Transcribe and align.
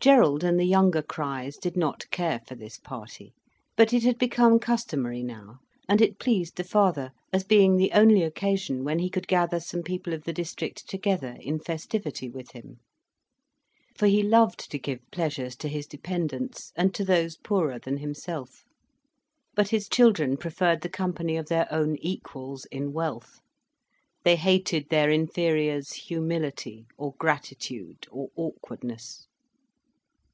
Gerald 0.00 0.44
and 0.44 0.58
the 0.60 0.64
younger 0.64 1.02
Criches 1.02 1.56
did 1.58 1.76
not 1.76 2.08
care 2.12 2.40
for 2.46 2.54
this 2.54 2.78
party, 2.78 3.34
but 3.76 3.92
it 3.92 4.04
had 4.04 4.16
become 4.16 4.60
customary 4.60 5.24
now, 5.24 5.58
and 5.88 6.00
it 6.00 6.20
pleased 6.20 6.54
the 6.56 6.62
father, 6.62 7.10
as 7.32 7.42
being 7.42 7.76
the 7.76 7.90
only 7.92 8.22
occasion 8.22 8.84
when 8.84 9.00
he 9.00 9.10
could 9.10 9.26
gather 9.26 9.58
some 9.58 9.82
people 9.82 10.14
of 10.14 10.22
the 10.22 10.32
district 10.32 10.88
together 10.88 11.36
in 11.40 11.58
festivity 11.58 12.30
with 12.30 12.52
him. 12.52 12.78
For 13.96 14.06
he 14.06 14.22
loved 14.22 14.70
to 14.70 14.78
give 14.78 15.00
pleasures 15.10 15.56
to 15.56 15.68
his 15.68 15.86
dependents 15.86 16.72
and 16.76 16.94
to 16.94 17.04
those 17.04 17.36
poorer 17.36 17.78
than 17.80 17.96
himself. 17.96 18.64
But 19.56 19.70
his 19.70 19.88
children 19.88 20.36
preferred 20.36 20.80
the 20.82 20.88
company 20.88 21.36
of 21.36 21.48
their 21.48 21.70
own 21.72 21.96
equals 21.96 22.66
in 22.66 22.92
wealth. 22.92 23.40
They 24.22 24.36
hated 24.36 24.88
their 24.88 25.10
inferiors' 25.10 25.92
humility 25.94 26.86
or 26.96 27.14
gratitude 27.18 28.06
or 28.12 28.28
awkwardness. 28.36 29.24